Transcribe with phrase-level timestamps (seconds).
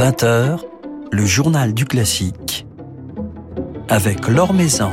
[0.00, 0.60] 20h,
[1.12, 2.66] le journal du classique
[3.90, 4.92] avec Laure Maison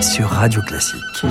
[0.00, 1.26] sur Radio Classique.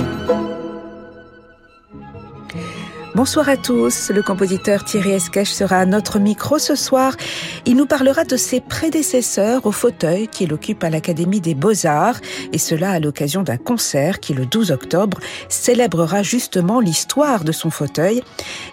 [3.14, 4.10] Bonsoir à tous.
[4.10, 7.16] Le compositeur Thierry Esquèche sera à notre micro ce soir.
[7.64, 12.20] Il nous parlera de ses prédécesseurs au fauteuil qu'il occupe à l'Académie des Beaux-Arts
[12.52, 17.70] et cela à l'occasion d'un concert qui, le 12 octobre, célébrera justement l'histoire de son
[17.70, 18.22] fauteuil.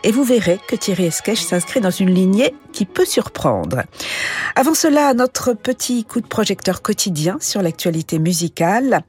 [0.04, 3.84] Et vous verrez que Thierry Esquèche s'inscrit dans une lignée qui peut surprendre.
[4.56, 9.02] Avant cela, notre petit coup de projecteur quotidien sur l'actualité musicale.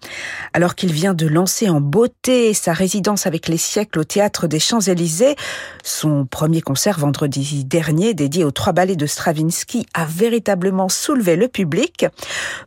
[0.52, 4.60] Alors qu'il vient de lancer en beauté sa résidence avec les siècles au théâtre des
[4.60, 5.34] Champs-Élysées,
[5.82, 11.48] son premier concert vendredi dernier dédié aux trois ballets de Stravinsky a véritablement soulevé le
[11.48, 12.06] public.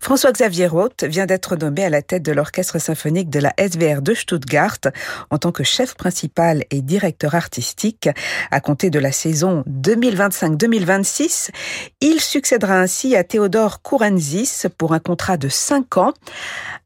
[0.01, 4.13] François-Xavier Roth vient d'être nommé à la tête de l'orchestre symphonique de la SVR de
[4.13, 4.79] Stuttgart
[5.29, 8.09] en tant que chef principal et directeur artistique
[8.51, 10.88] à compter de la saison 2025-2026
[12.01, 16.13] il succédera ainsi à Théodore Kourenzis pour un contrat de 5 ans.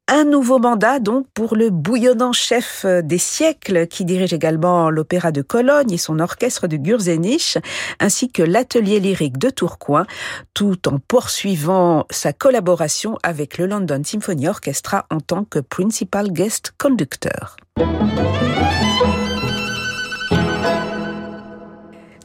[0.09, 5.41] Un nouveau mandat donc pour le bouillonnant chef des siècles qui dirige également l'Opéra de
[5.41, 7.57] Cologne et son orchestre de Gurzenich
[8.01, 10.05] ainsi que l'Atelier lyrique de Tourcoing
[10.53, 16.73] tout en poursuivant sa collaboration avec le London Symphony Orchestra en tant que principal guest
[16.77, 17.55] conductor.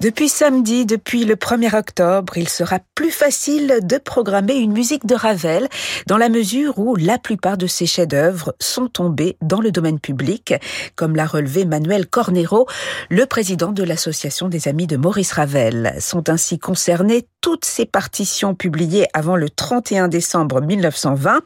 [0.01, 5.17] Depuis samedi, depuis le 1er octobre, il sera plus facile de programmer une musique de
[5.17, 5.69] Ravel
[6.07, 10.55] dans la mesure où la plupart de ses chefs-d'œuvre sont tombés dans le domaine public,
[10.95, 12.69] comme l'a relevé Manuel Cornero,
[13.11, 15.93] le président de l'association des amis de Maurice Ravel.
[15.99, 21.41] Sont ainsi concernées toutes ses partitions publiées avant le 31 décembre 1920,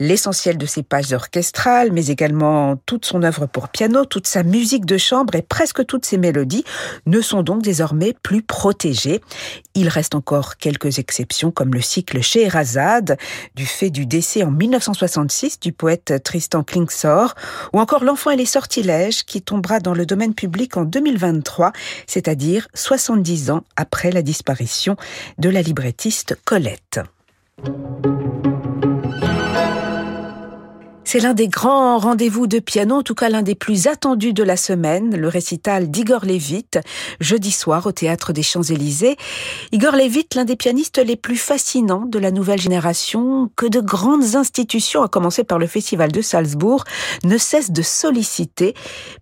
[0.00, 4.86] l'essentiel de ses pages orchestrales, mais également toute son œuvre pour piano, toute sa musique
[4.86, 6.64] de chambre et presque toutes ses mélodies
[7.06, 9.20] ne sont donc désormais plus protégé.
[9.76, 13.16] Il reste encore quelques exceptions comme le cycle Scheherazade,
[13.54, 17.36] du fait du décès en 1966 du poète Tristan Klingsor,
[17.72, 21.70] ou encore L'enfant et les sortilèges qui tombera dans le domaine public en 2023,
[22.08, 24.96] c'est-à-dire 70 ans après la disparition
[25.38, 26.98] de la librettiste Colette.
[31.12, 34.44] C'est l'un des grands rendez-vous de piano, en tout cas l'un des plus attendus de
[34.44, 36.68] la semaine, le récital d'Igor Levit,
[37.18, 39.16] jeudi soir au Théâtre des Champs-Élysées.
[39.72, 44.36] Igor Levit, l'un des pianistes les plus fascinants de la nouvelle génération, que de grandes
[44.36, 46.84] institutions, à commencer par le Festival de Salzbourg,
[47.24, 48.74] ne cessent de solliciter,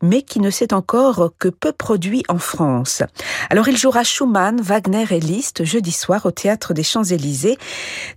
[0.03, 3.03] mais qui ne s'est encore que peu produit en France.
[3.48, 7.56] Alors il jouera Schumann, Wagner et Liszt jeudi soir au Théâtre des Champs-Élysées,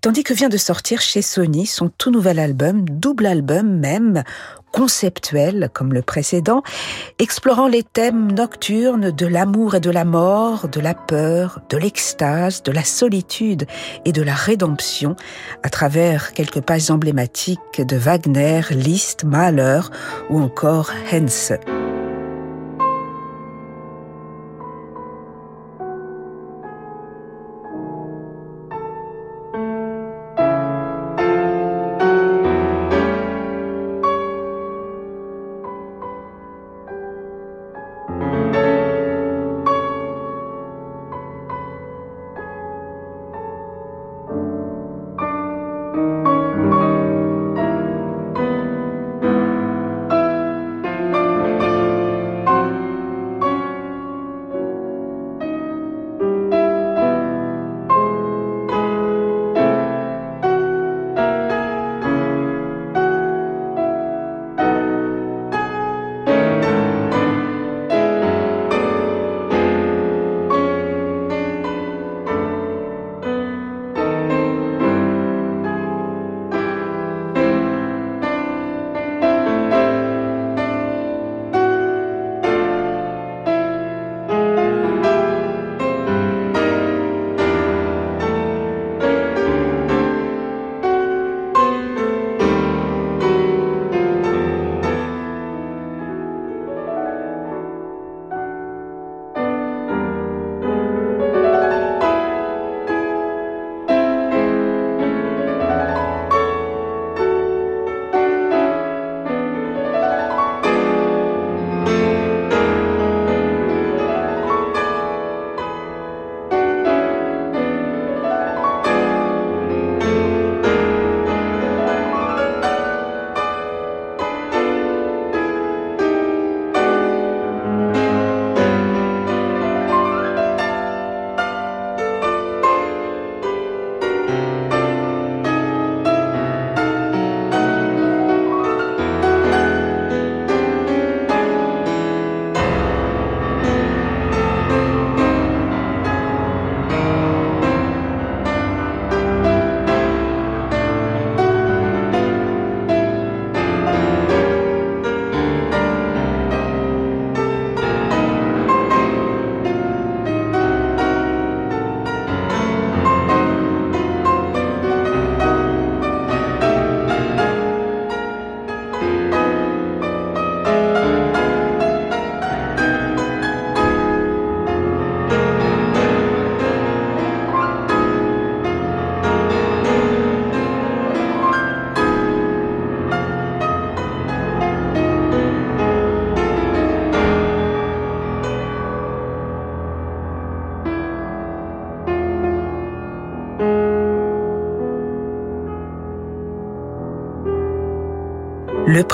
[0.02, 4.24] tandis que vient de sortir chez Sony son tout nouvel album, double album, même
[4.72, 6.64] conceptuel comme le précédent,
[7.20, 12.64] explorant les thèmes nocturnes de l'amour et de la mort, de la peur, de l'extase,
[12.64, 13.66] de la solitude
[14.06, 15.16] et de la rédemption,
[15.64, 19.82] à travers quelques pages emblématiques de Wagner, Liszt, Mahler
[20.30, 21.54] ou encore Hense.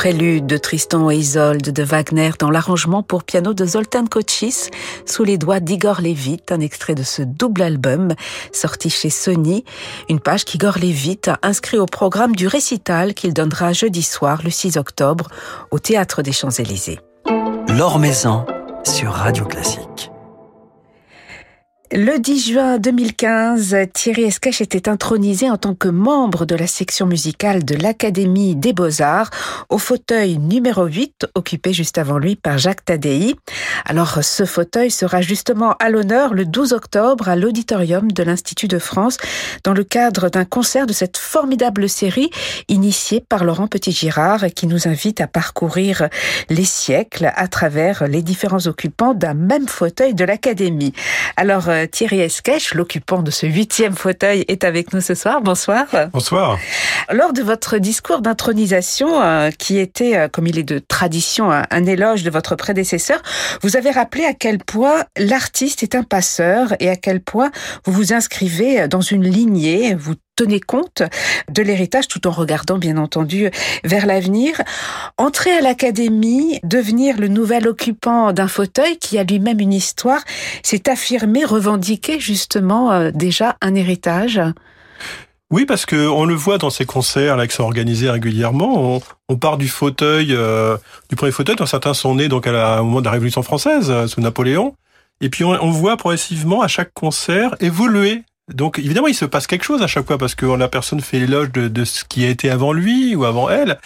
[0.08, 4.70] Prélude de Tristan et Isolde de Wagner dans l'arrangement pour piano de Zoltan Kochis
[5.06, 8.14] sous les doigts d'Igor Levit, un extrait de ce double album
[8.54, 9.66] sorti chez Sony,
[10.08, 14.78] une page qu'Igor Levit inscrit au programme du récital qu'il donnera jeudi soir le 6
[14.78, 15.28] octobre
[15.72, 17.00] au Théâtre des Champs-Élysées.
[17.68, 18.46] L'Or Maison
[18.86, 20.07] sur Radio Classique.
[21.94, 27.06] Le 10 juin 2015, Thierry Esquèche était intronisé en tant que membre de la section
[27.06, 29.30] musicale de l'Académie des Beaux-Arts
[29.70, 33.36] au fauteuil numéro 8, occupé juste avant lui par Jacques Tadei.
[33.86, 38.80] Alors, ce fauteuil sera justement à l'honneur le 12 octobre à l'auditorium de l'Institut de
[38.80, 39.16] France
[39.64, 42.32] dans le cadre d'un concert de cette formidable série
[42.68, 46.10] initiée par Laurent Petit-Girard qui nous invite à parcourir
[46.50, 50.92] les siècles à travers les différents occupants d'un même fauteuil de l'Académie.
[51.38, 55.42] Alors, Thierry Esquèche, l'occupant de ce huitième fauteuil, est avec nous ce soir.
[55.42, 55.86] Bonsoir.
[56.14, 56.58] Bonsoir.
[57.12, 61.86] Lors de votre discours d'intronisation, euh, qui était, euh, comme il est de tradition, un,
[61.86, 63.22] éloge de votre prédécesseur,
[63.62, 67.52] vous avez rappelé à quel point l'artiste est un passeur et à quel point
[67.86, 71.02] vous vous inscrivez dans une lignée, vous tenez compte
[71.52, 73.50] de l'héritage tout en regardant bien entendu
[73.84, 74.62] vers l'avenir.
[75.18, 80.22] Entrer à l'académie, devenir le nouvel occupant d'un fauteuil qui a lui-même une histoire,
[80.64, 84.40] c'est affirmer, revendiquer justement euh, déjà un héritage.
[85.50, 89.02] Oui, parce que on le voit dans ces concerts là qui sont organisés régulièrement.
[89.30, 90.78] On, part du fauteuil, euh,
[91.10, 93.42] du premier fauteuil, dont certains sont nés donc à la, au moment de la Révolution
[93.42, 94.76] française euh, sous Napoléon.
[95.22, 98.24] Et puis on, on, voit progressivement à chaque concert évoluer
[98.54, 101.20] donc évidemment, il se passe quelque chose à chaque fois parce que la personne fait
[101.20, 103.78] l'éloge de, ce qui a été avant lui ou avant elle.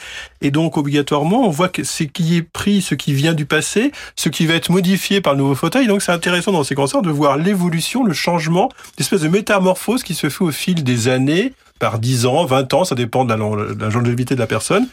[0.42, 3.92] Et donc obligatoirement, on voit que ce qui est pris, ce qui vient du passé,
[4.16, 5.88] ce qui va être modifié par le nouveau fauteuil.
[5.88, 8.70] Donc c'est intéressant dans ces concerts de voir l'évolution, le changement,
[9.00, 12.84] l'espèce de métamorphose qui se fait au fil des années, par 10 ans, 20 ans,
[12.84, 14.88] ça dépend de la, de la longévité de la personne,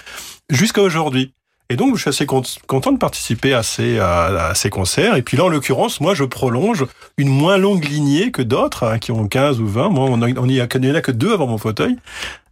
[0.49, 1.35] jusqu'à aujourd'hui.
[1.71, 5.17] Et donc, je suis assez content de participer à ces, à, ces concerts.
[5.17, 6.87] Et puis là, en l'occurrence, moi, je prolonge
[7.19, 9.91] une moins longue lignée que d'autres, hein, qui ont 15 ou 20.
[9.91, 11.99] Moi, on, a, n'y a que deux avant mon fauteuil.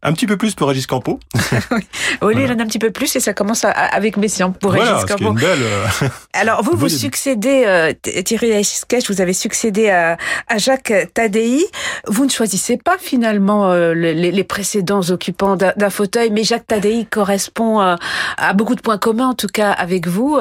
[0.06, 1.18] Un petit peu plus pour Régis Campo.
[2.22, 5.04] oui, il en a un petit peu plus et ça commence avec Messiaen pour Régis
[5.04, 5.32] Campo.
[5.32, 7.92] Une belle, euh, Alors vous, vous succédez, euh,
[8.22, 10.16] Thierry Esquèche, vous avez succédé à,
[10.46, 11.66] à, Jacques Tadei.
[12.06, 17.04] Vous ne choisissez pas finalement euh, les, les, précédents occupants d'un fauteuil, mais Jacques Tadei
[17.10, 17.96] correspond à,
[18.36, 20.38] à, beaucoup de points communs, en tout cas avec vous.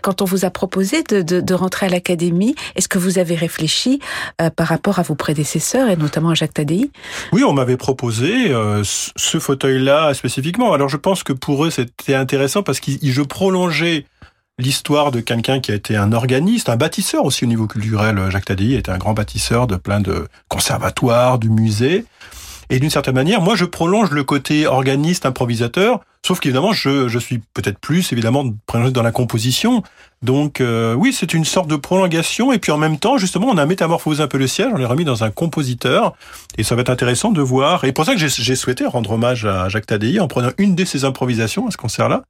[0.00, 3.34] Quand on vous a proposé de, de, de rentrer à l'académie, est-ce que vous avez
[3.34, 4.00] réfléchi
[4.40, 6.90] euh, par rapport à vos prédécesseurs et notamment à Jacques Tadei?
[7.32, 8.52] Oui, on m'avait proposé
[9.16, 10.72] ce fauteuil-là spécifiquement.
[10.72, 14.06] Alors je pense que pour eux c'était intéressant parce que je prolongeais
[14.58, 18.18] l'histoire de quelqu'un qui a été un organiste, un bâtisseur aussi au niveau culturel.
[18.30, 22.04] Jacques Tadei était un grand bâtisseur de plein de conservatoires, de musées.
[22.70, 27.18] Et d'une certaine manière, moi, je prolonge le côté organiste, improvisateur, sauf qu'évidemment, je, je
[27.18, 29.82] suis peut-être plus, évidemment, dans la composition.
[30.22, 32.52] Donc, euh, oui, c'est une sorte de prolongation.
[32.52, 34.88] Et puis, en même temps, justement, on a métamorphosé un peu le siège, on l'a
[34.88, 36.14] remis dans un compositeur.
[36.58, 37.84] Et ça va être intéressant de voir.
[37.84, 40.84] Et pour ça que j'ai souhaité rendre hommage à Jacques Tadei en prenant une de
[40.84, 42.22] ses improvisations à ce concert-là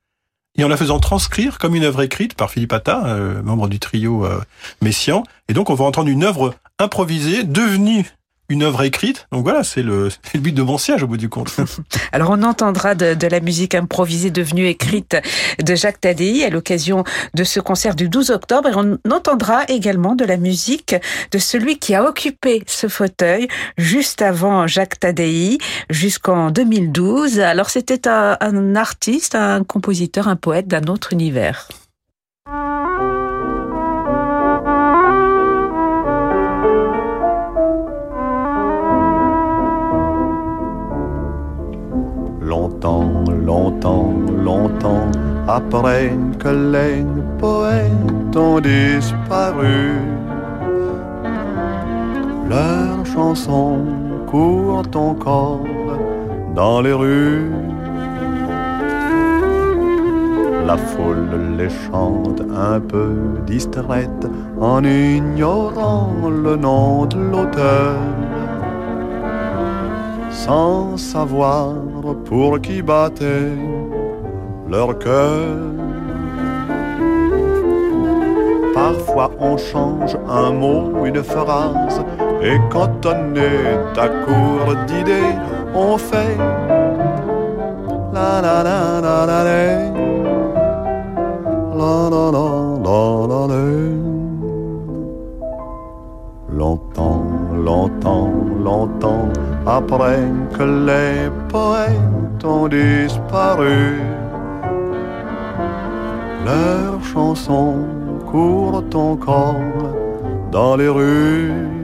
[0.57, 3.79] et en la faisant transcrire comme une œuvre écrite par Philippe Atta, euh, membre du
[3.79, 4.41] trio euh,
[4.83, 5.23] Messian.
[5.49, 8.11] Et donc, on va entendre une œuvre improvisée, devenue
[8.53, 9.27] une œuvre écrite.
[9.33, 11.57] Donc voilà, c'est le, but de mon siège au bout du compte.
[12.13, 15.17] Alors on entendra de, la musique improvisée devenue écrite
[15.59, 17.05] de Jacques Tadei à l'occasion
[17.35, 20.95] de ce concert du 12 octobre et on entendra également de la musique
[21.31, 27.41] de celui qui a occupé ce fauteuil juste avant Jacques Tadei jusqu'en 2012.
[27.41, 31.69] Alors c'était un artiste, un compositeur, un poète d'un autre univers.
[42.53, 44.13] Longtemps, longtemps,
[44.49, 45.11] longtemps
[45.49, 47.03] après que les
[47.39, 49.81] poètes ont disparu.
[52.55, 53.79] Leurs chansons
[54.31, 55.65] courent encore
[56.55, 57.51] dans les rues.
[60.67, 62.41] La foule les chante
[62.71, 63.11] un peu
[63.47, 64.25] distraite
[64.61, 66.13] en ignorant
[66.45, 67.97] le nom de l'auteur
[70.33, 71.75] sans savoir
[72.25, 73.53] pour qui battait
[74.69, 75.59] leur cœur.
[78.75, 82.03] Parfois on change un mot, une phrase,
[82.43, 85.37] et quand on est à court d'idées,
[85.75, 86.39] on fait
[88.13, 89.71] la la la la la la
[91.81, 92.31] la la
[92.83, 93.63] la la
[96.55, 97.25] Longtemps,
[97.55, 98.31] longtemps,
[98.63, 99.22] longtemps
[99.77, 104.01] après que les poètes ont disparu.
[106.45, 107.87] Leurs chansons
[108.31, 109.57] courent encore
[110.51, 111.82] dans les rues.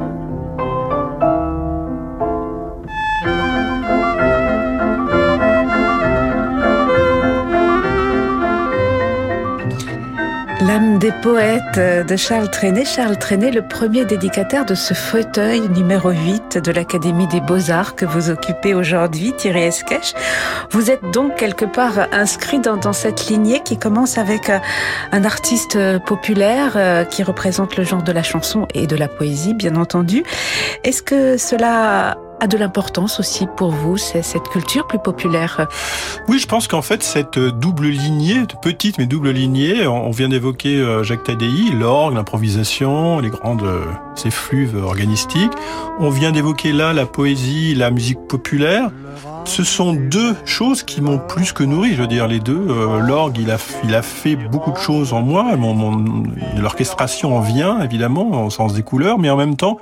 [10.99, 12.85] Des poètes de Charles Trenet.
[12.85, 18.05] Charles Trenet, le premier dédicataire de ce fauteuil numéro 8 de l'Académie des Beaux-Arts que
[18.05, 20.15] vous occupez aujourd'hui, Thierry Esquèche.
[20.71, 24.59] Vous êtes donc quelque part inscrit dans, dans cette lignée qui commence avec euh,
[25.13, 29.55] un artiste populaire euh, qui représente le genre de la chanson et de la poésie,
[29.55, 30.25] bien entendu.
[30.85, 35.67] Est-ce que cela a de l'importance aussi pour vous, cette culture plus populaire
[36.29, 40.77] Oui, je pense qu'en fait, cette double lignée, petite mais double lignée, on vient d'évoquer
[40.77, 43.85] euh, Jacques Tadei, l'orgue, l'improvisation, les grandes euh,
[44.25, 45.53] effluves organistiques.
[45.99, 48.91] On vient d'évoquer là la poésie, la musique populaire.
[49.45, 52.67] Ce sont deux choses qui m'ont plus que nourri, je veux dire, les deux.
[52.69, 55.57] Euh, l'orgue, il a, il a fait beaucoup de choses en moi.
[55.57, 56.23] Mon,
[56.57, 59.79] L'orchestration en vient, évidemment, au sens des couleurs, mais en même temps,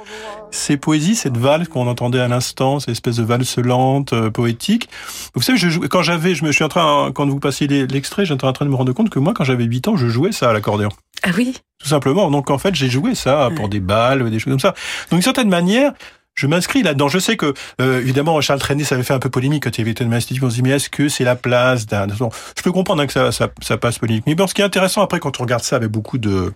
[0.50, 4.88] ces poésies, cette valse qu'on entendait à l'instant, cette espèce de valse lente, euh, poétique.
[5.34, 8.44] Vous savez, je quand j'avais, je me suis en train, quand vous passiez l'extrait, j'étais
[8.44, 10.50] en train de me rendre compte que moi, quand j'avais 8 ans, je jouais ça
[10.50, 10.90] à l'accordéon.
[11.22, 11.54] Ah oui?
[11.78, 12.30] Tout simplement.
[12.30, 14.74] Donc en fait, j'ai joué ça pour des balles, des choses comme ça.
[15.10, 15.92] Donc d'une certaine manière,
[16.36, 17.08] je m'inscris là-dedans.
[17.08, 19.80] Je sais que, euh, évidemment, Charles Trenet, ça avait fait un peu polémique quand il
[19.80, 20.44] avait été l'institut.
[20.44, 22.06] On se dit, mais est-ce que c'est la place d'un...
[22.08, 24.24] Je peux comprendre hein, que ça, ça, ça passe polémique.
[24.26, 26.52] Mais bon, ce qui est intéressant après, quand on regarde ça avec beaucoup de,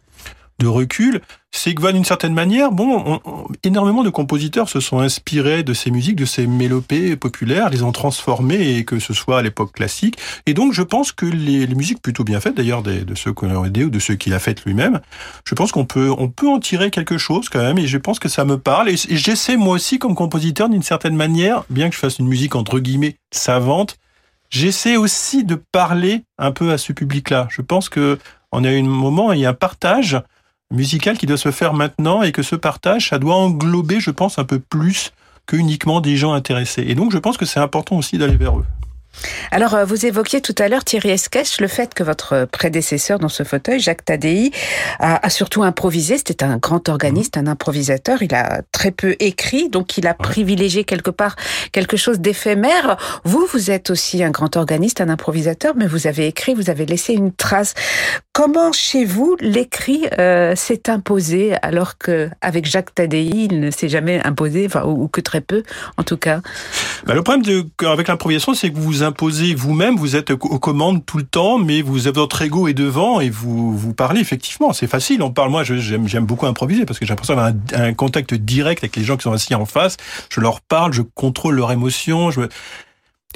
[0.60, 3.20] de recul, c'est que, d'une certaine manière, bon,
[3.64, 7.90] énormément de compositeurs se sont inspirés de ces musiques, de ces mélopées populaires, les ont
[7.90, 10.16] transformées, et que ce soit à l'époque classique.
[10.46, 13.66] Et donc, je pense que les, musiques plutôt bien faites, d'ailleurs, de ceux qu'on a
[13.66, 15.00] aidé ou de ceux qu'il a faites lui-même,
[15.44, 18.20] je pense qu'on peut, on peut en tirer quelque chose quand même, et je pense
[18.20, 18.90] que ça me parle.
[18.90, 22.54] Et, j'essaie, moi aussi, comme compositeur, d'une certaine manière, bien que je fasse une musique
[22.54, 23.96] entre guillemets savante,
[24.50, 27.48] j'essaie aussi de parler un peu à ce public-là.
[27.50, 28.18] Je pense que
[28.52, 30.20] on a un moment, il y a un partage
[30.70, 34.38] musical qui doit se faire maintenant et que ce partage, ça doit englober, je pense,
[34.38, 35.12] un peu plus
[35.46, 36.84] que uniquement des gens intéressés.
[36.86, 38.66] Et donc, je pense que c'est important aussi d'aller vers eux.
[39.50, 43.28] Alors, euh, vous évoquiez tout à l'heure, Thierry Esquèche, le fait que votre prédécesseur dans
[43.28, 44.52] ce fauteuil, Jacques Tadei,
[44.98, 46.18] a, surtout improvisé.
[46.18, 48.22] C'était un grand organiste, un improvisateur.
[48.22, 51.36] Il a très peu écrit, donc il a privilégié quelque part
[51.72, 52.96] quelque chose d'éphémère.
[53.24, 56.86] Vous, vous êtes aussi un grand organiste, un improvisateur, mais vous avez écrit, vous avez
[56.86, 57.74] laissé une trace.
[58.32, 63.88] Comment, chez vous, l'écrit euh, s'est imposé alors que avec Jacques Tadei, il ne s'est
[63.88, 65.62] jamais imposé, enfin, ou, que très peu,
[65.96, 66.40] en tout cas?
[67.06, 70.58] Bah, Le problème de, avec l'improvisation, c'est que vous vous imposez vous-même, vous êtes aux
[70.58, 74.20] commandes tout le temps, mais vous avez votre ego est devant et vous vous parlez
[74.20, 74.74] effectivement.
[74.74, 75.50] C'est facile, on parle.
[75.50, 79.16] Moi, j'aime beaucoup improviser parce que j'ai l'impression d'avoir un, contact direct avec les gens
[79.16, 79.96] qui sont assis en face.
[80.30, 82.30] Je leur parle, je contrôle leurs émotions.
[82.30, 82.42] Je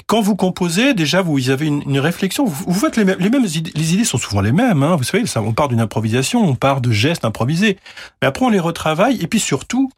[0.07, 2.45] quand vous composez, déjà, vous avez une, réflexion.
[2.45, 3.73] Vous, faites les mêmes, idées.
[3.75, 4.83] Les idées sont souvent les mêmes.
[4.83, 7.79] Hein, vous savez, on part d'une improvisation, on part de gestes improvisés.
[8.21, 9.19] Mais après, on les retravaille.
[9.23, 9.91] Et puis surtout,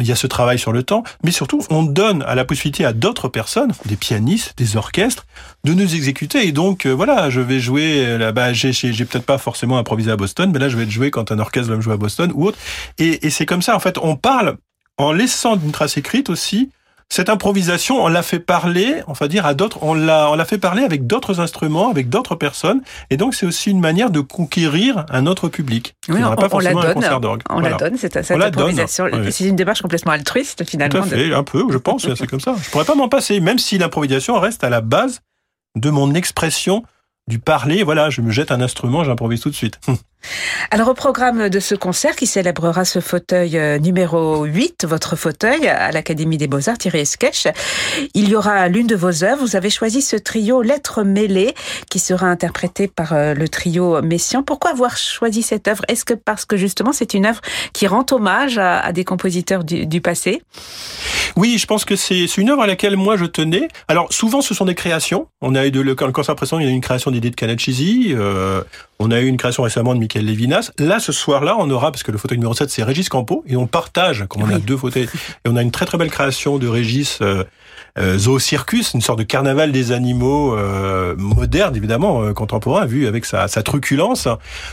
[0.00, 2.84] il y a ce travail sur le temps, mais surtout, on donne à la possibilité
[2.84, 5.26] à d'autres personnes, des pianistes, des orchestres,
[5.64, 6.46] de nous exécuter.
[6.46, 10.10] Et donc, euh, voilà, je vais jouer, euh, là, bas j'ai, peut-être pas forcément improvisé
[10.10, 12.30] à Boston, mais là, je vais jouer quand un orchestre va me jouer à Boston
[12.34, 12.58] ou autre.
[12.98, 14.58] Et, et c'est comme ça, en fait, on parle
[14.98, 16.70] en laissant une trace écrite aussi,
[17.10, 20.44] cette improvisation, on l'a fait parler, on va dire à d'autres, on l'a, on l'a
[20.44, 24.20] fait parler avec d'autres instruments, avec d'autres personnes, et donc c'est aussi une manière de
[24.20, 25.96] conquérir un autre public.
[26.08, 29.06] Oui, on, pas forcément la donne, On la donne, c'est cette improvisation.
[29.30, 31.00] C'est une démarche complètement altruiste finalement.
[31.00, 32.54] Tout à fait, un peu, je pense, c'est comme ça.
[32.62, 35.20] Je pourrais pas m'en passer, même si l'improvisation reste à la base
[35.76, 36.82] de mon expression
[37.26, 37.82] du parler.
[37.84, 39.78] Voilà, je me jette un instrument, j'improvise tout de suite.
[40.70, 45.66] Alors au programme de ce concert qui célébrera ce fauteuil euh, numéro 8, votre fauteuil
[45.66, 47.46] à l'Académie des Beaux-Arts Thierry Sketch,
[48.14, 49.40] il y aura l'une de vos œuvres.
[49.40, 51.54] Vous avez choisi ce trio Lettres mêlées
[51.90, 54.42] qui sera interprété par euh, le trio Messian.
[54.42, 55.84] Pourquoi avoir choisi cette œuvre?
[55.88, 57.40] Est-ce que parce que justement c'est une œuvre
[57.72, 60.42] qui rend hommage à, des compositeurs du, passé?
[61.36, 63.68] Oui, je pense que c'est une œuvre à laquelle moi je tenais.
[63.88, 65.28] Alors souvent ce sont des créations.
[65.40, 68.08] On a eu le concert précédent, il y a eu une création d'idées de Canachisi.
[68.10, 68.62] Euh,
[68.98, 70.72] on a eu une création récemment de Michael Levinas.
[70.78, 73.56] Là, ce soir-là, on aura, parce que le fauteuil numéro 7, c'est Régis Campo, et
[73.56, 75.08] on partage, comme on a deux fauteuils,
[75.44, 77.44] et on a une très très belle création de Régis euh,
[77.98, 83.06] euh Zoo Circus, une sorte de carnaval des animaux euh, moderne, évidemment, euh, contemporain, vu
[83.06, 84.28] avec sa, sa truculence.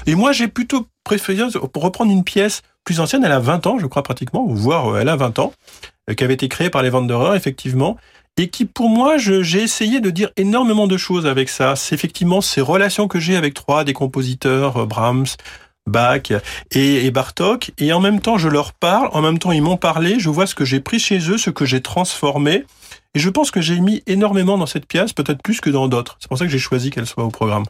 [0.07, 3.79] Et moi, j'ai plutôt préféré pour reprendre une pièce plus ancienne, elle a 20 ans,
[3.79, 5.53] je crois pratiquement, voire elle a 20 ans,
[6.15, 7.97] qui avait été créée par les Wanderers, effectivement,
[8.37, 11.75] et qui pour moi, j'ai essayé de dire énormément de choses avec ça.
[11.75, 15.25] C'est effectivement ces relations que j'ai avec trois des compositeurs, euh, Brahms,
[15.87, 16.31] Bach
[16.71, 19.77] et, et, Bartok, et en même temps je leur parle, en même temps ils m'ont
[19.77, 22.65] parlé, je vois ce que j'ai pris chez eux, ce que j'ai transformé,
[23.13, 26.17] et je pense que j'ai mis énormément dans cette pièce, peut-être plus que dans d'autres.
[26.19, 27.65] C'est pour ça que j'ai choisi qu'elle soit au programme.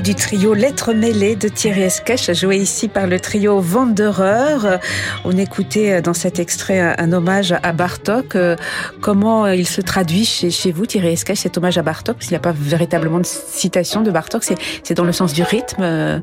[0.00, 4.78] Du trio Lettres mêlées de Thierry Esquèche, joué ici par le trio Wanderer.
[5.24, 8.36] On écoutait dans cet extrait un hommage à Bartok.
[9.04, 12.32] Comment il se traduit chez, chez vous, Thierry Esquèche, cet hommage à Bartok Parce qu'il
[12.32, 16.22] n'y a pas véritablement de citation de Bartok, c'est dans le sens du rythme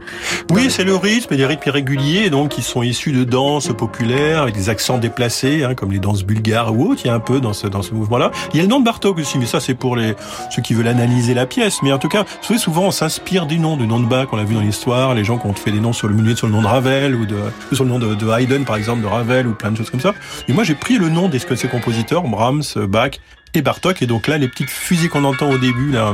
[0.49, 4.41] Oui, c'est le rythme et des rythmes irréguliers, donc qui sont issus de danses populaires
[4.41, 7.01] avec des accents déplacés, hein, comme les danses bulgares ou autres.
[7.03, 8.31] Il y a un peu dans ce, dans ce mouvement-là.
[8.51, 10.15] Il y a le nom de Bartok aussi, mais ça c'est pour les
[10.49, 11.83] ceux qui veulent analyser la pièce.
[11.83, 12.25] Mais en tout cas,
[12.57, 15.23] souvent on s'inspire du nom, du nom de Bach, on l'a vu dans l'histoire, les
[15.23, 17.27] gens qui ont fait des noms sur le milieu sur le nom de Ravel ou
[17.27, 17.37] de,
[17.73, 19.99] sur le nom de, de, Haydn par exemple, de Ravel ou plein de choses comme
[19.99, 20.15] ça.
[20.47, 23.11] Et moi j'ai pris le nom des ces compositeurs, Brahms, Bach
[23.53, 24.01] et Bartok.
[24.01, 26.13] Et donc là, les petites fusées qu'on entend au début, là,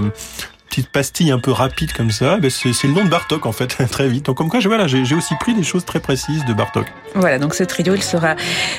[0.78, 3.68] petite pastille un peu rapide comme ça, ben c'est le nom de Bartok en fait,
[3.90, 4.28] très vite.
[4.28, 6.86] Donc comme quoi, voilà, j'ai aussi pris des choses très précises de Bartok.
[7.16, 8.36] Voilà, donc ce trio, il sera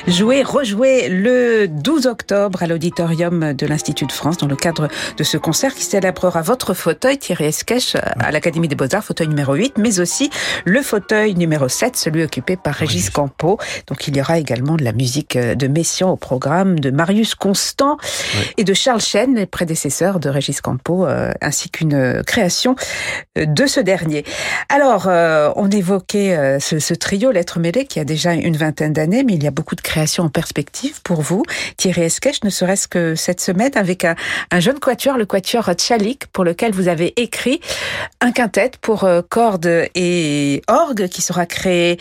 [0.07, 5.23] joué, rejoué le 12 octobre à l'auditorium de l'Institut de France dans le cadre de
[5.25, 9.77] ce concert qui célébrera votre fauteuil, Thierry Esquèche, à l'Académie des Beaux-Arts, fauteuil numéro 8,
[9.77, 10.29] mais aussi
[10.63, 13.57] le fauteuil numéro 7, celui occupé par Régis Campo.
[13.87, 17.97] Donc il y aura également de la musique de Messiaen au programme, de Marius Constant
[18.55, 21.88] et de Charles Chen, les prédécesseurs de Régis Campo, euh, ainsi qu'une
[22.25, 22.75] création
[23.35, 24.23] de ce dernier.
[24.69, 28.93] Alors, euh, on évoquait euh, ce, ce trio Lettres mêlées qui a déjà une vingtaine
[28.93, 31.43] d'années, mais il y a beaucoup de créations en perspective pour vous.
[31.77, 34.15] Thierry Esquèche, ne serait-ce que cette semaine, avec un,
[34.59, 37.61] jeune quatuor, le quatuor Tchalik, pour lequel vous avez écrit
[38.21, 41.97] un quintet pour euh, cordes et orgue qui sera créé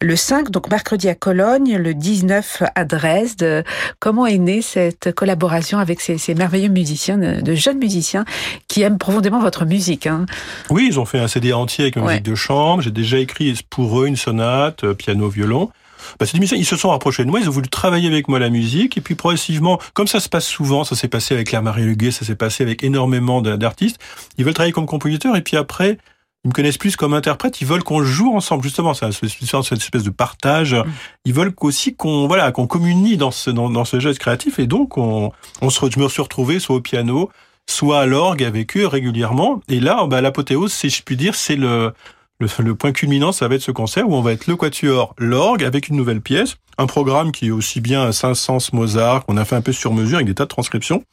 [0.00, 3.64] le 5, donc mercredi à Cologne, le 19 à Dresde.
[3.98, 8.24] Comment est née cette collaboration avec ces, merveilleux musiciens, de, jeunes musiciens
[8.68, 10.26] qui aiment profondément votre musique hein.
[10.70, 12.82] Oui, ils ont fait un CD entier avec une musique de chambre.
[12.82, 15.70] J'ai déjà écrit pour eux une sonate, euh, piano, violon.
[16.18, 18.38] Bah, cette émission, ils se sont rapprochés de moi, ils ont voulu travailler avec moi
[18.38, 21.84] la musique, et puis progressivement, comme ça se passe souvent, ça s'est passé avec Claire-Marie
[21.84, 23.98] Huguet, ça s'est passé avec énormément d'artistes,
[24.38, 25.98] ils veulent travailler comme compositeur, et puis après,
[26.44, 30.02] ils me connaissent plus comme interprète, ils veulent qu'on joue ensemble, justement, c'est cette espèce
[30.02, 30.84] de partage, mm.
[31.26, 34.66] ils veulent aussi qu'on voilà qu'on communie dans ce, dans, dans ce geste créatif, et
[34.66, 37.30] donc on, on se, je me suis retrouvé soit au piano,
[37.70, 41.56] soit à l'orgue avec eux régulièrement, et là, bah, l'apothéose, si je puis dire, c'est
[41.56, 41.92] le
[42.40, 45.64] le, point culminant, ça va être ce concert où on va être le quatuor, l'orgue
[45.64, 49.44] avec une nouvelle pièce, un programme qui est aussi bien un Saint-Saëns Mozart qu'on a
[49.44, 51.04] fait un peu sur mesure avec des tas de transcriptions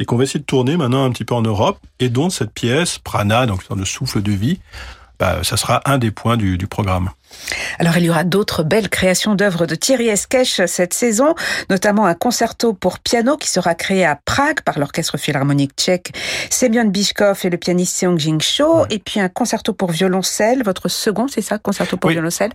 [0.00, 1.78] et qu'on va essayer de tourner maintenant un petit peu en Europe.
[2.00, 4.58] Et dont cette pièce Prana, donc de souffle de vie,
[5.18, 7.10] bah, ça sera un des points du programme.
[7.78, 11.34] Alors il y aura d'autres belles créations d'œuvres de Thierry Esquèche cette saison,
[11.70, 16.12] notamment un concerto pour piano qui sera créé à Prague par l'orchestre philharmonique tchèque
[16.50, 20.88] Semyon Bishkov et le pianiste Seong Jing Cho, et puis un concerto pour violoncelle, votre
[20.88, 22.52] second, c'est ça, concerto pour violoncelle,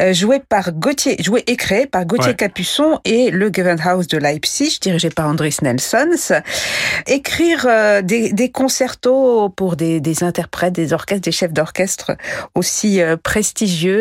[0.00, 4.78] euh, joué par Gauthier, joué et créé par Gauthier Capuçon et le Gewandhaus de Leipzig,
[4.80, 6.42] dirigé par Andris Nelsons.
[7.06, 12.16] Écrire euh, des, des, concertos pour des, des, interprètes, des orchestres, des chefs d'orchestre
[12.54, 13.91] aussi euh, prestigieux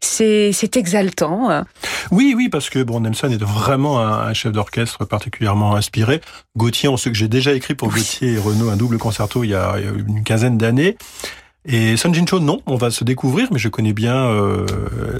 [0.00, 1.64] c'est exaltant.
[2.10, 6.20] Oui, oui, parce que bon, Nelson est vraiment un, chef d'orchestre particulièrement inspiré.
[6.56, 9.50] Gauthier, on sait que j'ai déjà écrit pour Gauthier et Renaud un double concerto il
[9.50, 10.96] y a, une quinzaine d'années.
[11.66, 14.66] Et Sun Jin Cho, non, on va se découvrir, mais je connais bien euh,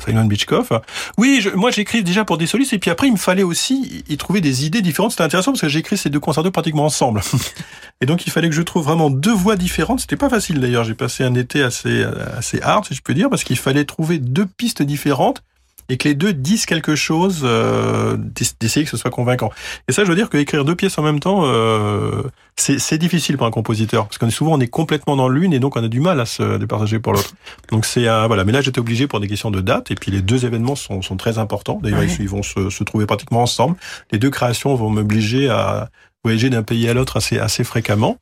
[0.04, 0.80] Simon Bichkov.
[1.16, 4.04] Oui, je, moi j'écris déjà pour des solistes, et puis après il me fallait aussi
[4.08, 5.12] y trouver des idées différentes.
[5.12, 7.22] C'était intéressant parce que j'ai écrit ces deux concertos pratiquement ensemble.
[8.02, 10.00] et donc il fallait que je trouve vraiment deux voix différentes.
[10.00, 10.84] C'était pas facile d'ailleurs.
[10.84, 12.04] J'ai passé un été assez
[12.36, 15.42] assez hard, si je peux dire, parce qu'il fallait trouver deux pistes différentes
[15.88, 18.16] et que les deux disent quelque chose, euh,
[18.60, 19.50] d'essayer que ce soit convaincant.
[19.88, 22.22] Et ça, je veux dire qu'écrire deux pièces en même temps, euh,
[22.56, 25.58] c'est difficile pour un compositeur, parce qu'on est souvent on est complètement dans l'une et
[25.58, 27.32] donc on a du mal à se départager pour l'autre.
[27.70, 28.44] Donc c'est voilà.
[28.44, 31.02] Mais là, j'étais obligé pour des questions de date, et puis les deux événements sont,
[31.02, 31.80] sont très importants.
[31.82, 33.76] D'ailleurs, ils vont se, se, trouver pratiquement ensemble.
[34.12, 35.90] Les deux créations vont m'obliger à
[36.22, 38.18] voyager d'un pays à l'autre assez assez fréquemment.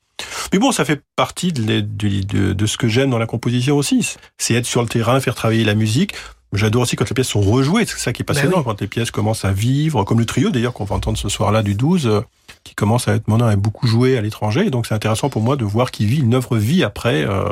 [0.51, 4.15] Mais bon, ça fait partie de, de, de ce que j'aime dans la composition aussi.
[4.37, 6.13] C'est être sur le terrain, faire travailler la musique.
[6.53, 8.87] J'adore aussi quand les pièces sont rejouées, c'est ça qui est bah passionnant, quand les
[8.87, 12.07] pièces commencent à vivre, comme le trio d'ailleurs qu'on va entendre ce soir-là du 12,
[12.07, 12.21] euh,
[12.63, 14.69] qui commence à être maintenant à beaucoup joué à l'étranger.
[14.69, 17.43] Donc c'est intéressant pour moi de voir qu'il vit une œuvre vie après euh,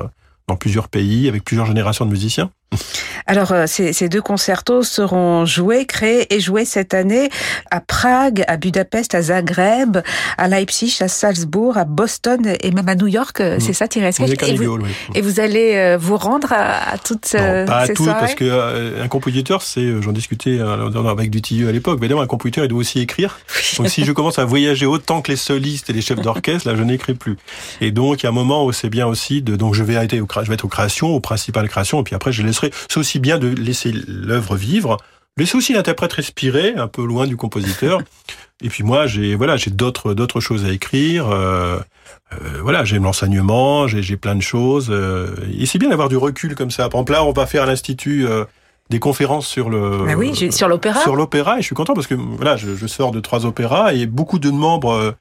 [0.47, 2.51] dans plusieurs pays, avec plusieurs générations de musiciens.
[3.27, 7.29] Alors, euh, ces, ces, deux concertos seront joués, créés et joués cette année
[7.69, 9.97] à Prague, à Budapest, à Zagreb,
[10.37, 13.39] à Leipzig, à Salzbourg, à Boston et même à New York.
[13.41, 14.11] Euh, c'est ça, Thierry
[14.47, 14.79] et, vous,
[15.15, 19.01] et vous allez euh, vous rendre à, à toutes non, pas à toutes, parce que
[19.01, 22.79] un compositeur, c'est, j'en discutais avec Dutilleux à l'époque, mais évidemment, un compositeur, il doit
[22.79, 23.39] aussi écrire.
[23.77, 26.75] Donc, si je commence à voyager autant que les solistes et les chefs d'orchestre, là,
[26.75, 27.37] je n'écris plus.
[27.79, 29.93] Et donc, il y a un moment où c'est bien aussi de, donc je vais,
[29.93, 32.43] être, je vais être aux créations, aux principales créations, et puis après, je
[32.89, 34.97] c'est aussi bien de laisser l'œuvre vivre,
[35.37, 37.99] laisser aussi l'interprète respirer un peu loin du compositeur.
[38.63, 41.27] Et puis moi, j'ai voilà, j'ai d'autres d'autres choses à écrire.
[41.29, 41.79] Euh,
[42.33, 44.89] euh, voilà, j'aime l'enseignement, j'ai j'ai plein de choses.
[44.91, 46.83] euh, et c'est bien d'avoir du recul comme ça.
[46.89, 48.45] Par exemple, là, on va faire à l'institut euh,
[48.91, 51.01] des conférences sur le Ah oui, sur l'opéra.
[51.01, 53.93] sur l'opéra et je suis content parce que voilà, je, je sors de trois opéras
[53.93, 55.15] et beaucoup de membres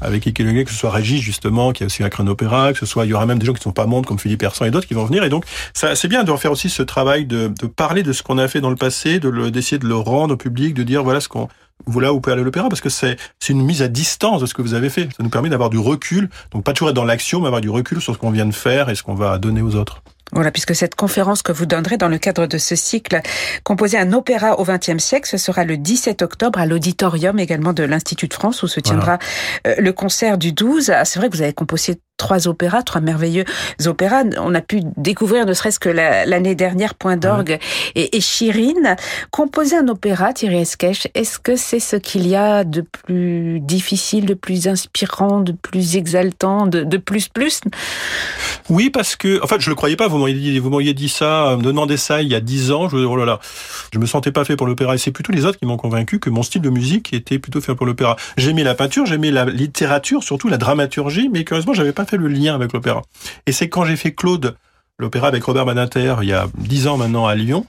[0.00, 2.86] avec qui que ce soit Régis justement qui a aussi un crâne opéra, que ce
[2.86, 4.64] soit il y aura même des gens qui ne sont pas membres comme Philippe Hersan
[4.66, 7.26] et d'autres qui vont venir et donc ça c'est bien de refaire aussi ce travail
[7.26, 9.86] de, de parler de ce qu'on a fait dans le passé, de le- d'essayer de
[9.86, 11.48] le rendre au public, de dire voilà ce qu'on
[11.86, 14.54] voilà où peut aller l'opéra parce que c'est c'est une mise à distance de ce
[14.54, 15.08] que vous avez fait.
[15.16, 17.70] Ça nous permet d'avoir du recul, donc pas toujours être dans l'action, mais avoir du
[17.70, 20.02] recul sur ce qu'on vient de faire et ce qu'on va donner aux autres.
[20.32, 23.20] Voilà, puisque cette conférence que vous donnerez dans le cadre de ce cycle
[23.64, 27.82] composé un opéra au XXe siècle, ce sera le 17 octobre à l'auditorium également de
[27.82, 29.18] l'Institut de France où se tiendra
[29.66, 30.90] euh, le concert du 12.
[30.90, 33.44] Ah, c'est vrai que vous avez composé trois opéras, trois merveilleux
[33.86, 34.22] opéras.
[34.38, 37.58] On a pu découvrir, ne serait-ce que la- l'année dernière, Point d'orgue
[37.96, 38.94] et, et Chirine.
[39.32, 44.24] Composer un opéra, Thierry Esquèche, est-ce que c'est ce qu'il y a de plus difficile,
[44.26, 47.60] de plus inspirant, de plus exaltant, de, de plus plus?
[48.68, 50.06] Oui, parce que, en fait, je le croyais pas.
[50.06, 52.70] Vous m'auriez dit, vous m'auriez dit ça, euh, me demandez ça il y a dix
[52.70, 52.88] ans.
[52.88, 53.40] Je, oh là là,
[53.92, 54.94] je me sentais pas fait pour l'opéra.
[54.94, 57.60] Et c'est plutôt les autres qui m'ont convaincu que mon style de musique était plutôt
[57.60, 58.14] fait pour l'opéra.
[58.36, 62.54] J'aimais la peinture, j'aimais la littérature, surtout la dramaturgie, mais curieusement, j'avais pas le lien
[62.54, 63.02] avec l'opéra.
[63.46, 64.56] Et c'est quand j'ai fait Claude,
[64.98, 67.66] l'opéra avec Robert Badinter, il y a dix ans maintenant à Lyon,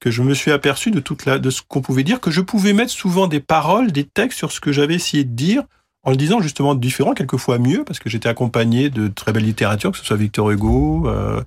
[0.00, 2.40] que je me suis aperçu de toute la, de ce qu'on pouvait dire, que je
[2.40, 5.62] pouvais mettre souvent des paroles, des textes sur ce que j'avais essayé de dire,
[6.02, 9.90] en le disant justement différent, quelquefois mieux, parce que j'étais accompagné de très belle littérature,
[9.92, 11.40] que ce soit Victor Hugo, euh,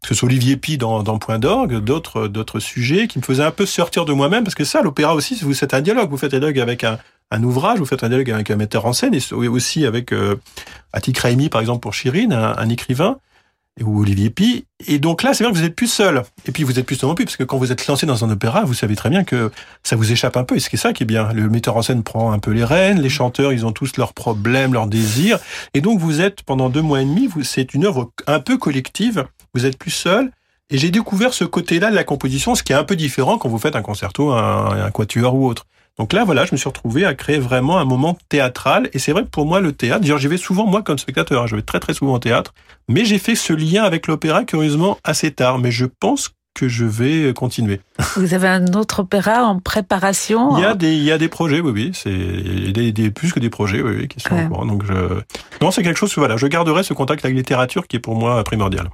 [0.00, 3.42] que ce soit Olivier Pi dans, dans Point d'orgue, d'autres d'autres sujets qui me faisaient
[3.42, 6.16] un peu sortir de moi-même, parce que ça, l'opéra aussi, vous faites un dialogue, vous
[6.16, 6.98] faites un dialogue avec un,
[7.30, 10.36] un ouvrage, vous faites un dialogue avec un metteur en scène, et aussi avec euh,
[10.92, 13.18] Attic Raimi, par exemple, pour Chirine, un, écrivain,
[13.82, 14.64] ou Olivier Pi.
[14.86, 16.22] Et donc là, c'est vrai que vous êtes plus seul.
[16.46, 18.30] Et puis vous êtes plus non plus, parce que quand vous êtes lancé dans un
[18.30, 20.56] opéra, vous savez très bien que ça vous échappe un peu.
[20.56, 21.32] Et c'est ça qui est bien.
[21.32, 24.14] Le metteur en scène prend un peu les rênes, les chanteurs, ils ont tous leurs
[24.14, 25.38] problèmes, leurs désirs.
[25.74, 29.26] Et donc vous êtes, pendant deux mois et demi, c'est une œuvre un peu collective.
[29.54, 30.32] Vous êtes plus seul.
[30.70, 33.48] Et j'ai découvert ce côté-là de la composition, ce qui est un peu différent quand
[33.48, 35.66] vous faites un concerto, un, un quatuor ou autre.
[35.98, 38.88] Donc là, voilà, je me suis retrouvé à créer vraiment un moment théâtral.
[38.92, 41.42] Et c'est vrai que pour moi, le théâtre, d'ailleurs, j'y vais souvent, moi, comme spectateur,
[41.42, 42.54] hein, je vais très très souvent au théâtre.
[42.88, 45.58] Mais j'ai fait ce lien avec l'opéra, curieusement, assez tard.
[45.58, 47.80] Mais je pense que je vais continuer.
[48.16, 51.28] Vous avez un autre opéra en préparation Il y a des, il y a des
[51.28, 51.90] projets, oui, oui.
[51.94, 54.48] C'est des, des, plus que des projets, oui, oui qui sont Ouais.
[54.48, 54.94] Donc, je...
[55.60, 58.14] non, c'est quelque chose, voilà, je garderai ce contact avec la littérature qui est pour
[58.14, 58.88] moi primordial.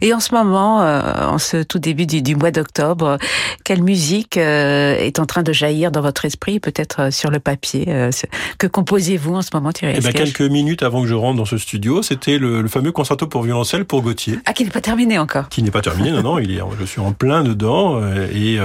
[0.00, 3.18] Et en ce moment, euh, en ce tout début du, du mois d'octobre,
[3.64, 7.40] quelle musique euh, est en train de jaillir dans votre esprit, peut-être euh, sur le
[7.40, 8.10] papier euh,
[8.58, 11.44] Que composez-vous en ce moment, Thierry Eh ben, quelques minutes avant que je rentre dans
[11.44, 14.38] ce studio, c'était le, le fameux concerto pour violoncelle pour Gauthier.
[14.46, 15.48] Ah, qui n'est pas terminé encore.
[15.48, 18.00] qui n'est pas terminé, non, non, il est, je suis en plein dedans
[18.32, 18.58] et,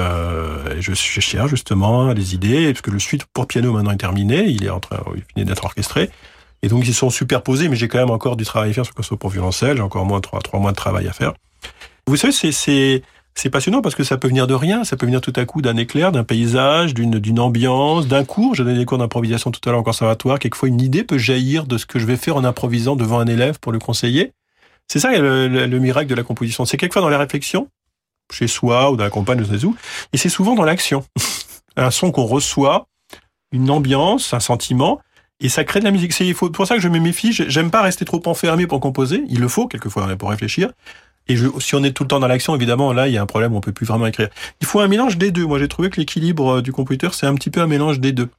[0.80, 4.46] je, je cherche justement les idées parce que le suite pour piano maintenant est terminé,
[4.48, 6.10] il est en train, il finit d'être orchestré
[6.62, 8.94] et donc ils sont superposés, mais j'ai quand même encore du travail à faire sur
[8.94, 11.34] concerto pour violoncelle, j'ai encore moins trois, trois mois de travail à faire.
[12.08, 13.04] Vous savez, c'est c'est
[13.36, 15.62] c'est passionnant parce que ça peut venir de rien, ça peut venir tout à coup
[15.62, 18.56] d'un éclair, d'un paysage, d'une d'une ambiance, d'un cours.
[18.56, 20.40] J'ai donné des cours d'improvisation tout à l'heure au conservatoire.
[20.40, 23.28] Quelquefois, une idée peut jaillir de ce que je vais faire en improvisant devant un
[23.28, 24.34] élève pour le conseiller.
[24.88, 26.66] C'est ça le miracle de la composition.
[26.66, 27.68] C'est quelquefois dans la réflexion,
[28.32, 29.76] chez soi ou dans la campagne, je sais où,
[30.14, 31.04] et c'est souvent dans l'action.
[31.76, 32.88] un son qu'on reçoit,
[33.52, 35.00] une ambiance, un sentiment,
[35.40, 36.14] et ça crée de la musique.
[36.14, 37.32] C'est pour ça que je me méfie.
[37.34, 39.24] J'ai- J'aime pas rester trop enfermé pour composer.
[39.30, 40.72] Il le faut quelquefois hein, pour réfléchir.
[41.30, 43.22] Et je, si on est tout le temps dans l'action, évidemment, là, il y a
[43.22, 44.30] un problème, on peut plus vraiment écrire.
[44.62, 45.46] Il faut un mélange des deux.
[45.46, 48.14] Moi, j'ai trouvé que l'équilibre euh, du compositeur, c'est un petit peu un mélange des
[48.14, 48.30] deux.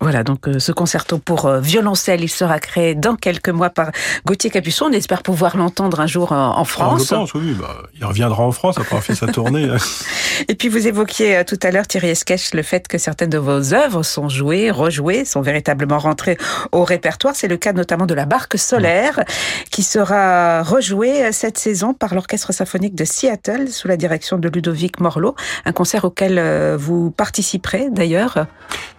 [0.00, 3.90] Voilà, donc euh, ce concerto pour euh, violoncelle, il sera créé dans quelques mois par
[4.24, 4.86] Gauthier Capuçon.
[4.88, 7.08] On espère pouvoir l'entendre un jour euh, en Alors, France.
[7.08, 9.68] pense, oui, bah, il reviendra en France après avoir fait sa tournée.
[10.48, 13.74] Et puis vous évoquiez tout à l'heure, Thierry Esquèche, le fait que certaines de vos
[13.74, 16.38] œuvres sont jouées, rejouées, sont véritablement rentrées
[16.70, 17.34] au répertoire.
[17.34, 19.24] C'est le cas notamment de la Barque solaire,
[19.72, 25.00] qui sera rejouée cette saison par l'Orchestre symphonique de Seattle sous la direction de Ludovic
[25.00, 25.34] Morlot.
[25.64, 26.40] Un concert auquel
[26.76, 28.46] vous participerez d'ailleurs.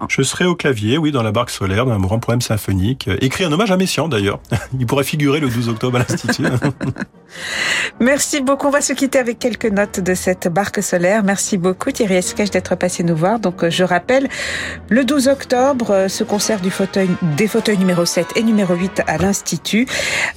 [0.09, 3.07] Je serai au clavier, oui, dans la barque solaire, d'un grand poème symphonique.
[3.07, 4.39] euh, Écrit un hommage à Messiaen, d'ailleurs.
[4.79, 6.43] Il pourrait figurer le 12 octobre à l'Institut.
[7.99, 8.67] Merci beaucoup.
[8.67, 11.23] On va se quitter avec quelques notes de cette barque solaire.
[11.23, 13.39] Merci beaucoup Thierry Esquèche d'être passé nous voir.
[13.39, 14.27] Donc euh, je rappelle,
[14.89, 19.03] le 12 octobre, euh, ce concert du fauteuil, des fauteuils numéro 7 et numéro 8
[19.07, 19.87] à l'Institut,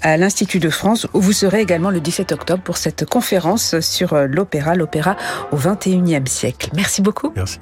[0.02, 4.14] à l'Institut de France, où vous serez également le 17 octobre pour cette conférence sur
[4.26, 5.16] l'opéra, l'opéra
[5.50, 6.70] au 21e siècle.
[6.74, 7.32] Merci beaucoup.
[7.36, 7.58] Merci.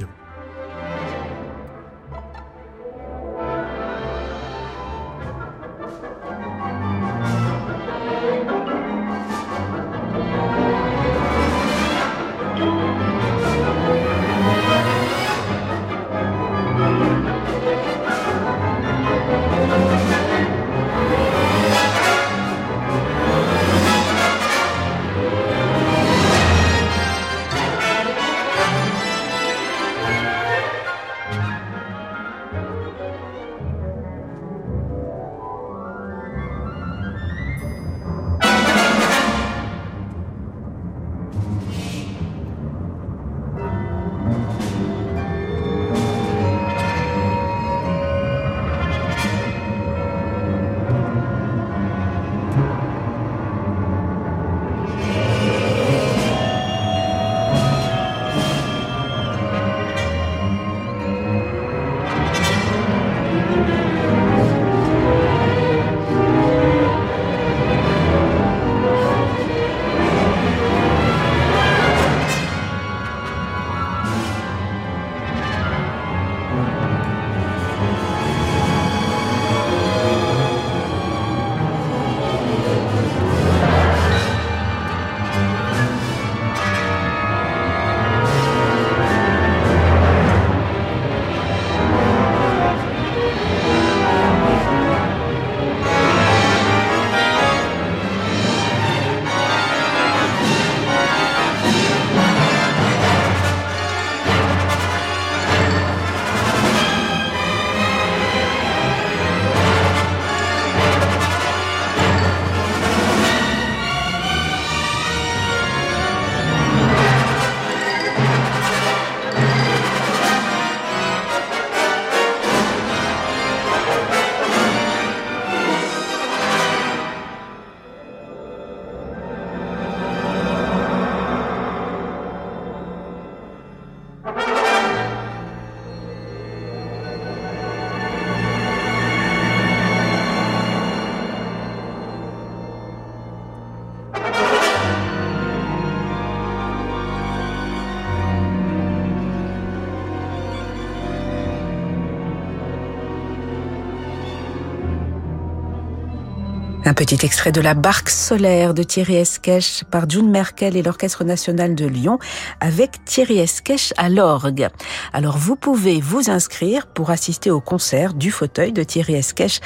[156.91, 161.23] Un petit extrait de la barque solaire de Thierry Esquèche par June Merkel et l'Orchestre
[161.23, 162.19] national de Lyon
[162.59, 164.67] avec Thierry Esquèche à l'orgue.
[165.13, 169.61] Alors vous pouvez vous inscrire pour assister au concert du fauteuil de Thierry Esquèche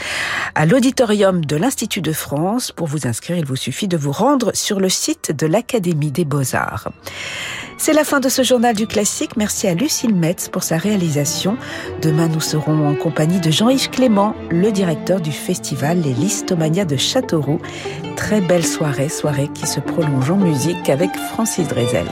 [0.55, 2.73] à l'auditorium de l'Institut de France.
[2.73, 6.27] Pour vous inscrire, il vous suffit de vous rendre sur le site de l'Académie des
[6.27, 6.91] Beaux-Arts.
[7.77, 9.37] C'est la fin de ce journal du classique.
[9.37, 11.57] Merci à Lucille Metz pour sa réalisation.
[12.03, 16.97] Demain, nous serons en compagnie de Jean-Yves Clément, le directeur du festival Les Listomania de
[16.97, 17.61] Châteauroux.
[18.17, 22.07] Très belle soirée, soirée qui se prolonge en musique avec Francis Drezel.